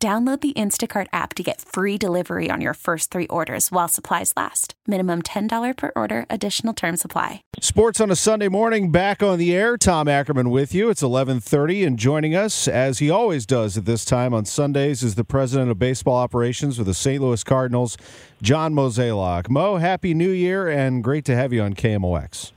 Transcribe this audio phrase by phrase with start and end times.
[0.00, 4.32] Download the Instacart app to get free delivery on your first three orders while supplies
[4.36, 4.74] last.
[4.86, 7.42] Minimum $10 per order, additional term supply.
[7.60, 9.76] Sports on a Sunday morning, back on the air.
[9.76, 10.88] Tom Ackerman with you.
[10.88, 15.16] It's 1130 and joining us, as he always does at this time on Sundays, is
[15.16, 17.20] the president of baseball operations with the St.
[17.20, 17.98] Louis Cardinals,
[18.40, 19.50] John Mozeliak.
[19.50, 22.52] Mo, happy new year and great to have you on KMOX.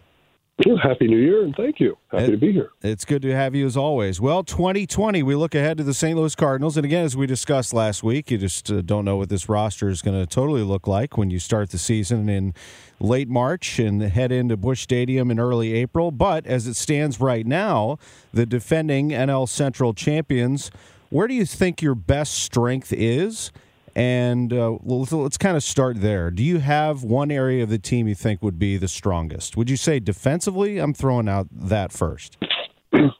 [0.84, 1.98] Happy New Year and thank you.
[2.12, 2.72] Happy it, to be here.
[2.82, 4.20] It's good to have you as always.
[4.20, 6.18] Well, 2020, we look ahead to the St.
[6.18, 6.78] Louis Cardinals.
[6.78, 9.90] And again, as we discussed last week, you just uh, don't know what this roster
[9.90, 12.54] is going to totally look like when you start the season in
[13.00, 16.12] late March and head into Busch Stadium in early April.
[16.12, 17.98] But as it stands right now,
[18.34, 20.72] the defending NL Central champions,
[21.10, 23.52] where do you think your best strength is?
[23.96, 26.32] And uh, let's, let's kind of start there.
[26.32, 29.58] Do you have one area of the team you think would be the strongest?
[29.58, 30.78] Would you say defensively?
[30.78, 32.38] I'm throwing out that first.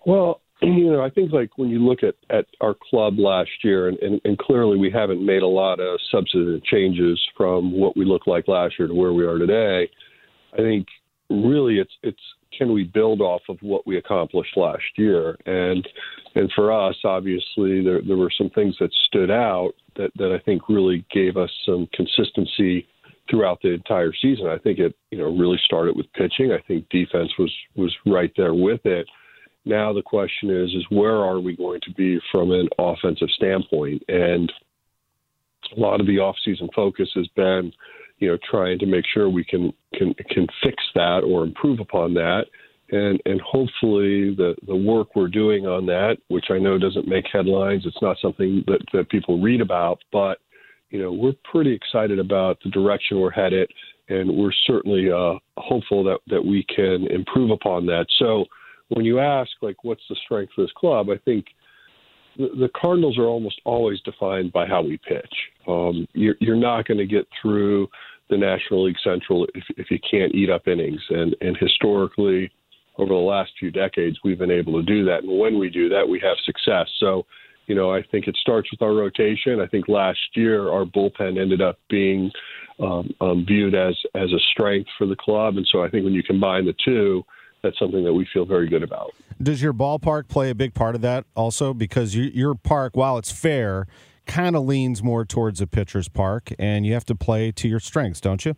[0.06, 3.88] Well, you know, I think like when you look at, at our club last year,
[3.88, 8.06] and, and, and clearly we haven't made a lot of substantive changes from what we
[8.06, 9.90] looked like last year to where we are today.
[10.54, 10.88] I think
[11.30, 12.20] really it's it's
[12.58, 15.38] can we build off of what we accomplished last year?
[15.46, 15.88] And
[16.36, 20.44] and for us, obviously, there there were some things that stood out that that I
[20.44, 22.88] think really gave us some consistency
[23.30, 24.48] throughout the entire season.
[24.48, 26.52] I think it you know really started with pitching.
[26.52, 29.08] I think defense was was right there with it.
[29.66, 34.04] Now the question is is where are we going to be from an offensive standpoint?
[34.08, 34.52] And
[35.76, 37.72] a lot of the offseason focus has been
[38.22, 42.14] you know, trying to make sure we can can can fix that or improve upon
[42.14, 42.46] that.
[42.92, 47.26] And and hopefully the the work we're doing on that, which I know doesn't make
[47.32, 50.38] headlines, it's not something that, that people read about, but
[50.92, 53.70] you know, we're pretty excited about the direction we're headed
[54.10, 58.06] and we're certainly uh, hopeful that, that we can improve upon that.
[58.20, 58.46] So
[58.90, 61.46] when you ask like what's the strength of this club, I think
[62.38, 65.34] the, the Cardinals are almost always defined by how we pitch.
[65.68, 67.88] Um, you're, you're not going to get through
[68.32, 71.02] the National League Central if, if you can't eat up innings.
[71.10, 72.52] And, and historically,
[72.98, 75.24] over the last few decades, we've been able to do that.
[75.24, 76.88] And when we do that, we have success.
[77.00, 77.26] So,
[77.68, 79.60] you know, I think it starts with our rotation.
[79.60, 82.32] I think last year our bullpen ended up being
[82.80, 86.14] um, um, viewed as as a strength for the club, and so I think when
[86.14, 87.24] you combine the two,
[87.62, 89.12] that's something that we feel very good about.
[89.42, 91.74] Does your ballpark play a big part of that also?
[91.74, 93.86] Because you, your park, while it's fair,
[94.26, 97.80] kind of leans more towards a pitcher's park, and you have to play to your
[97.80, 98.56] strengths, don't you?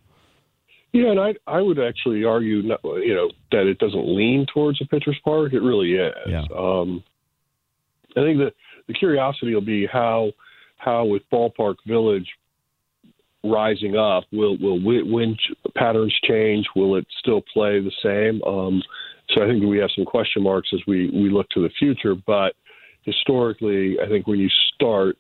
[0.91, 4.85] Yeah, and I I would actually argue, you know, that it doesn't lean towards a
[4.85, 5.53] pitcher's park.
[5.53, 6.13] It really is.
[6.27, 6.45] Yeah.
[6.55, 7.03] Um,
[8.15, 8.53] I think that
[8.87, 10.31] the curiosity will be how
[10.77, 12.27] how with Ballpark Village
[13.43, 15.39] rising up, will will wind
[15.75, 16.65] patterns change?
[16.75, 18.41] Will it still play the same?
[18.43, 18.81] Um,
[19.29, 22.15] so I think we have some question marks as we we look to the future,
[22.27, 22.53] but
[23.01, 25.17] historically, I think when you start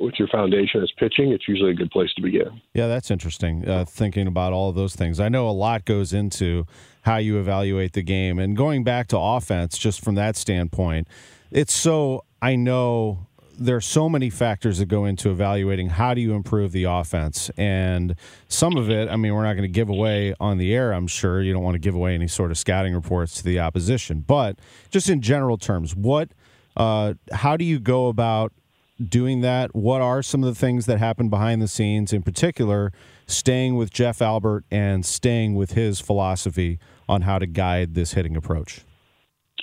[0.00, 2.60] with your foundation as pitching, it's usually a good place to begin.
[2.74, 3.68] Yeah, that's interesting.
[3.68, 6.66] Uh, thinking about all those things, I know a lot goes into
[7.02, 11.08] how you evaluate the game, and going back to offense, just from that standpoint,
[11.50, 13.26] it's so I know
[13.60, 17.50] there are so many factors that go into evaluating how do you improve the offense
[17.58, 18.14] and
[18.48, 21.06] some of it i mean we're not going to give away on the air i'm
[21.06, 24.24] sure you don't want to give away any sort of scouting reports to the opposition
[24.26, 26.30] but just in general terms what
[26.76, 28.52] uh, how do you go about
[29.08, 29.74] doing that?
[29.74, 32.92] What are some of the things that happen behind the scenes, in particular,
[33.26, 36.78] staying with Jeff Albert and staying with his philosophy
[37.08, 38.82] on how to guide this hitting approach?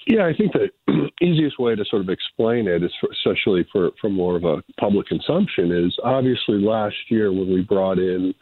[0.06, 0.70] Yeah, I think the
[1.22, 4.64] easiest way to sort of explain it is, for, especially for, for more of a
[4.80, 8.34] public consumption, is obviously last year when we brought in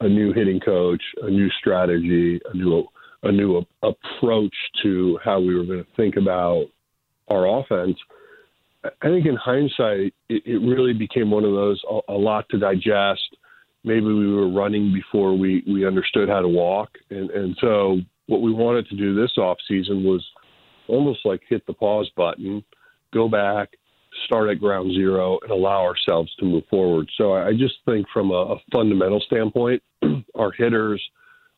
[0.00, 2.84] a new hitting coach, a new strategy, a new
[3.22, 6.64] a new approach to how we were going to think about
[7.28, 7.98] our offense–
[8.84, 12.58] I think in hindsight, it, it really became one of those a, a, lot to
[12.58, 13.36] digest.
[13.84, 16.90] Maybe we were running before we, we understood how to walk.
[17.10, 20.24] And, and so what we wanted to do this off season was
[20.88, 22.64] almost like hit the pause button,
[23.12, 23.70] go back,
[24.24, 27.08] start at ground zero, and allow ourselves to move forward.
[27.16, 29.82] So I just think from a, a fundamental standpoint,
[30.34, 31.02] our hitters,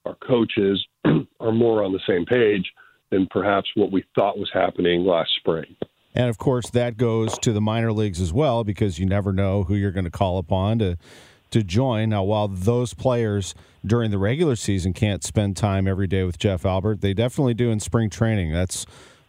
[0.04, 0.84] our coaches
[1.40, 2.70] are more on the same page
[3.10, 5.76] than perhaps what we thought was happening last spring.
[6.14, 9.64] And of course, that goes to the minor leagues as well because you never know
[9.64, 10.98] who you're going to call upon to
[11.52, 12.08] to join.
[12.08, 13.54] Now, while those players
[13.84, 17.70] during the regular season can't spend time every day with Jeff Albert, they definitely do
[17.70, 18.52] in spring training.
[18.52, 18.86] That's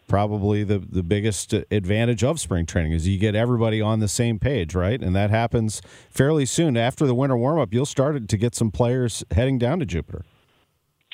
[0.08, 4.38] probably the, the biggest advantage of spring training is you get everybody on the same
[4.38, 5.00] page, right?
[5.00, 5.80] And that happens
[6.10, 6.76] fairly soon.
[6.76, 10.22] After the winter warm up, you'll start to get some players heading down to Jupiter.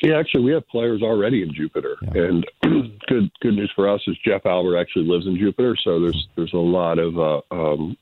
[0.02, 2.22] Yeah, actually, we have players already in Jupiter, yeah.
[2.22, 2.46] and
[3.06, 6.54] good good news for us is Jeff Albert actually lives in Jupiter, so there's there's
[6.54, 7.96] a lot of uh, um,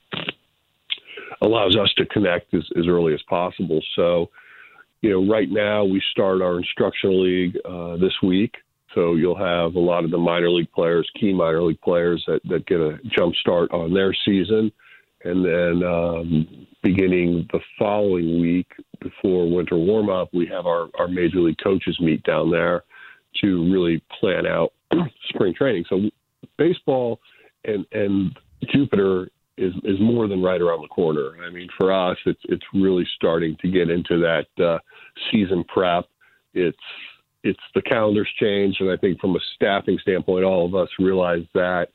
[1.40, 3.80] allows us to connect as, as early as possible.
[3.96, 4.30] So,
[5.00, 8.54] you know, right now we start our instructional league uh, this week,
[8.94, 12.40] so you'll have a lot of the minor league players, key minor league players that
[12.44, 14.70] that get a jump start on their season,
[15.24, 18.70] and then um, beginning the following week
[19.00, 22.84] before winter warm up, we have our, our major league coaches meet down there
[23.40, 24.72] to really plan out
[25.28, 25.84] spring training.
[25.88, 26.08] So
[26.56, 27.20] baseball
[27.64, 28.36] and and
[28.72, 31.32] Jupiter is is more than right around the corner.
[31.44, 34.78] I mean, for us, it's it's really starting to get into that uh,
[35.30, 36.06] season prep.
[36.54, 36.76] It's
[37.44, 41.44] it's the calendars changed, and I think from a staffing standpoint, all of us realize
[41.54, 41.88] that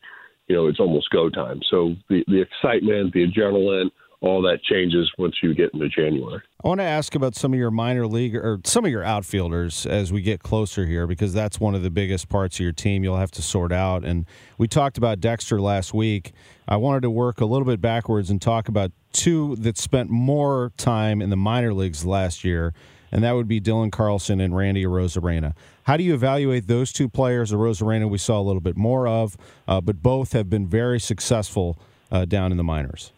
[0.47, 1.61] you know it's almost go time.
[1.69, 3.89] So the the excitement, the adrenaline,
[4.23, 6.41] all that changes once you get into January.
[6.63, 9.85] I want to ask about some of your minor league or some of your outfielders
[9.85, 13.03] as we get closer here, because that's one of the biggest parts of your team
[13.03, 14.05] you'll have to sort out.
[14.05, 14.25] And
[14.57, 16.31] we talked about Dexter last week.
[16.69, 20.71] I wanted to work a little bit backwards and talk about two that spent more
[20.77, 22.73] time in the minor leagues last year,
[23.13, 25.53] and that would be Dylan Carlson and Randy Arozarena.
[25.83, 27.51] How do you evaluate those two players?
[27.51, 29.37] Arozarena we saw a little bit more of,
[29.67, 31.77] uh, but both have been very successful
[32.11, 33.11] uh, down in the minors.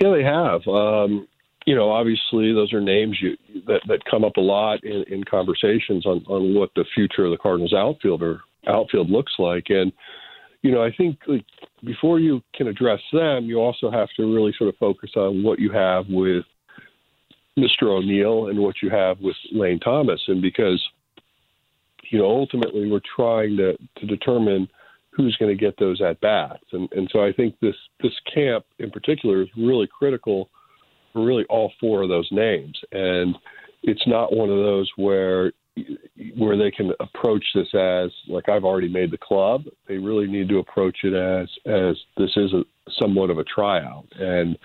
[0.00, 0.66] Yeah, they have.
[0.68, 1.26] Um,
[1.66, 3.36] you know, obviously, those are names you,
[3.66, 7.32] that that come up a lot in, in conversations on on what the future of
[7.32, 9.92] the Cardinals outfielder outfield looks like, and
[10.62, 11.44] you know, I think like,
[11.84, 15.58] before you can address them, you also have to really sort of focus on what
[15.58, 16.44] you have with
[17.60, 17.88] Mr.
[17.88, 20.80] O'Neill and what you have with Lane Thomas, and because
[22.10, 24.68] you know, ultimately, we're trying to to determine
[25.10, 26.64] who's going to get those at bats.
[26.72, 30.50] And and so I think this this camp in particular is really critical
[31.12, 32.78] for really all four of those names.
[32.92, 33.36] And
[33.82, 35.52] it's not one of those where
[36.36, 39.64] where they can approach this as like I've already made the club.
[39.88, 42.64] They really need to approach it as as this is a
[43.00, 44.06] somewhat of a tryout.
[44.18, 44.58] And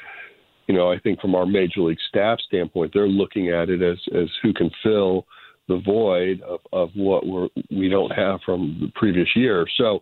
[0.67, 3.97] you know, I think from our major league staff standpoint, they're looking at it as
[4.15, 5.25] as who can fill
[5.67, 9.65] the void of, of what we're we don't have from the previous year.
[9.77, 10.01] So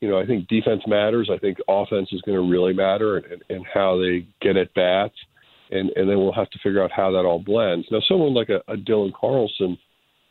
[0.00, 1.28] you know, I think defense matters.
[1.32, 5.14] I think offense is going to really matter and, and how they get at bats.
[5.70, 7.86] And, and then we'll have to figure out how that all blends.
[7.90, 9.76] Now, someone like a, a Dylan Carlson,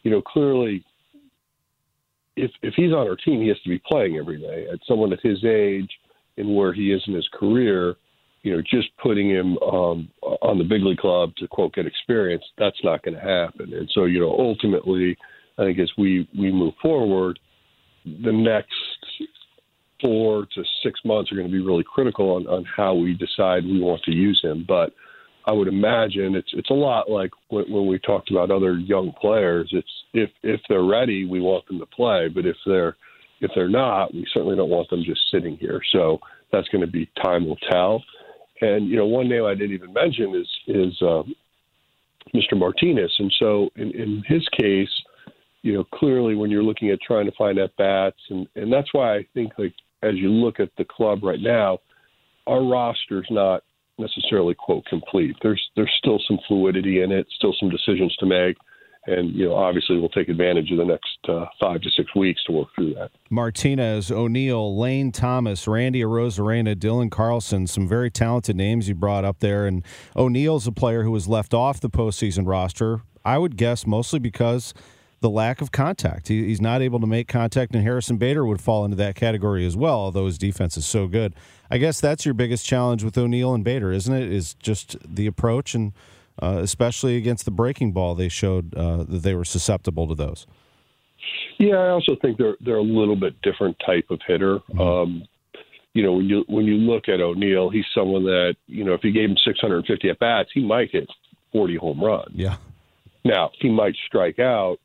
[0.03, 0.83] you know, clearly,
[2.35, 4.67] if if he's on our team, he has to be playing every day.
[4.71, 5.89] At someone at his age
[6.37, 7.95] and where he is in his career,
[8.47, 12.43] you know, just putting him um, on the big league club to quote get experience,
[12.57, 13.73] that's not going to happen.
[13.73, 15.17] And so, you know, ultimately,
[15.57, 17.39] I think as we we move forward,
[18.05, 18.71] the next
[20.01, 23.65] four to six months are going to be really critical on, on how we decide
[23.65, 24.63] we want to use him.
[24.65, 24.93] But
[25.45, 29.11] I would imagine it's it's a lot like when, when we talked about other young
[29.19, 29.69] players.
[29.73, 32.29] It's if if they're ready, we want them to play.
[32.29, 32.95] But if they're
[33.41, 35.81] if they're not, we certainly don't want them just sitting here.
[35.91, 36.19] So
[36.53, 38.03] that's going to be time will tell.
[38.61, 41.23] And you know, one name I didn't even mention is is uh,
[42.33, 42.57] Mr.
[42.57, 43.13] Martinez.
[43.19, 44.89] And so in, in his case,
[45.61, 48.93] you know, clearly when you're looking at trying to find at bats, and and that's
[48.93, 49.73] why I think like
[50.03, 51.79] as you look at the club right now,
[52.45, 53.63] our roster's not
[53.97, 55.35] necessarily quote complete.
[55.41, 58.57] There's there's still some fluidity in it, still some decisions to make.
[59.07, 62.43] And you know, obviously, we'll take advantage of the next uh, five to six weeks
[62.45, 63.11] to work through that.
[63.29, 69.39] Martinez, O'Neill, Lane Thomas, Randy Arozarena, Dylan Carlson, some very talented names you brought up
[69.39, 69.65] there.
[69.65, 69.83] And
[70.15, 73.01] O'Neill's a player who was left off the postseason roster.
[73.23, 74.73] I would guess mostly because
[75.19, 76.27] the lack of contact.
[76.27, 79.65] He, he's not able to make contact, and Harrison Bader would fall into that category
[79.65, 81.33] as well, although his defense is so good.
[81.71, 84.31] I guess that's your biggest challenge with O'Neill and Bader, isn't it?
[84.31, 85.93] Is just the approach, and
[86.41, 90.47] uh, especially against the breaking ball, they showed uh, that they were susceptible to those.
[91.59, 94.59] Yeah, I also think they're they're a little bit different type of hitter.
[94.59, 94.79] Mm-hmm.
[94.79, 95.23] Um,
[95.93, 99.03] you know, when you when you look at O'Neill, he's someone that you know if
[99.03, 101.09] you gave him 650 at bats, he might hit
[101.51, 102.31] 40 home runs.
[102.33, 102.57] Yeah.
[103.25, 104.77] Now he might strike out,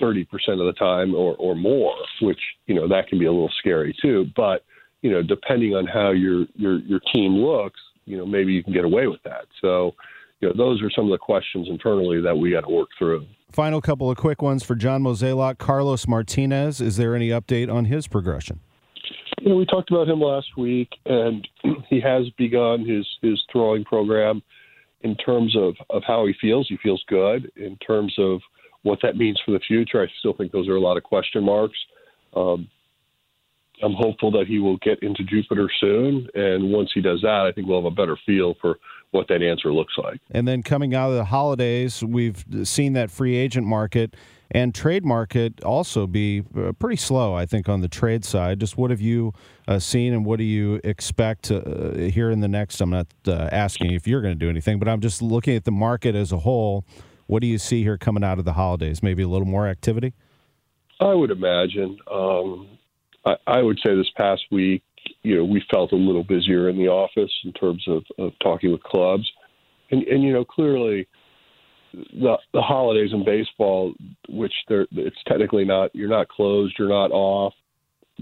[0.00, 3.52] 30% of the time or, or more, which, you know, that can be a little
[3.58, 4.26] scary too.
[4.34, 4.64] But,
[5.02, 8.72] you know, depending on how your, your, your team looks, you know, maybe you can
[8.72, 9.46] get away with that.
[9.60, 9.94] So,
[10.42, 13.24] you know, those are some of the questions internally that we got to work through.
[13.50, 15.58] Final couple of quick ones for John Mozeliak.
[15.58, 18.60] Carlos Martinez, is there any update on his progression?
[19.42, 21.46] you know, we talked about him last week, and
[21.90, 24.42] he has begun his his throwing program.
[25.00, 27.50] In terms of of how he feels, he feels good.
[27.56, 28.40] In terms of
[28.82, 31.44] what that means for the future, I still think those are a lot of question
[31.44, 31.78] marks.
[32.36, 32.68] Um,
[33.82, 37.52] I'm hopeful that he will get into Jupiter soon, and once he does that, I
[37.52, 38.78] think we'll have a better feel for
[39.10, 40.20] what that answer looks like.
[40.30, 44.16] And then coming out of the holidays, we've seen that free agent market
[44.54, 48.60] and trade market also be uh, pretty slow, I think, on the trade side.
[48.60, 49.32] Just what have you
[49.66, 52.80] uh, seen and what do you expect uh, here in the next?
[52.82, 55.64] I'm not uh, asking if you're going to do anything, but I'm just looking at
[55.64, 56.84] the market as a whole.
[57.26, 59.02] What do you see here coming out of the holidays?
[59.02, 60.12] Maybe a little more activity?
[61.00, 61.98] I would imagine.
[62.10, 62.71] Um,
[63.24, 64.82] I, I would say this past week,
[65.22, 68.72] you know, we felt a little busier in the office in terms of, of talking
[68.72, 69.30] with clubs.
[69.90, 71.06] And, and, you know, clearly
[71.92, 73.92] the the holidays in baseball,
[74.28, 77.52] which it's technically not you're not closed, you're not off,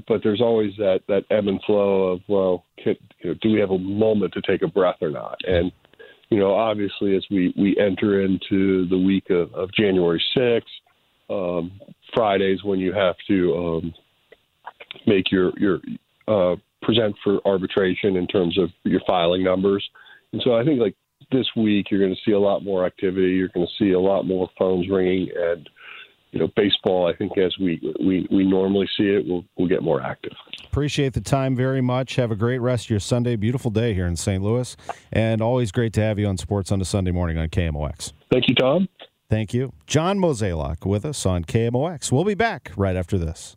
[0.08, 3.60] but there's always that that ebb and flow of well, can, you know, do we
[3.60, 5.38] have a moment to take a breath or not?
[5.46, 5.72] And
[6.30, 10.68] you know, obviously, as we we enter into the week of, of January sixth,
[11.28, 11.72] um,
[12.14, 13.94] Fridays when you have to um,
[15.10, 15.80] make your your
[16.28, 19.86] uh, present for arbitration in terms of your filing numbers.
[20.32, 20.94] And so I think like
[21.32, 23.32] this week you're going to see a lot more activity.
[23.32, 25.68] You're going to see a lot more phones ringing, and
[26.32, 27.08] you know, baseball.
[27.12, 30.32] I think as we we, we normally see it, we'll we'll get more active.
[30.64, 32.16] Appreciate the time very much.
[32.16, 33.36] Have a great rest of your Sunday.
[33.36, 34.42] Beautiful day here in St.
[34.42, 34.76] Louis,
[35.12, 38.12] and always great to have you on Sports on a Sunday morning on KMOX.
[38.30, 38.88] Thank you, Tom.
[39.28, 42.10] Thank you, John Mozeliak, with us on KMOX.
[42.10, 43.56] We'll be back right after this.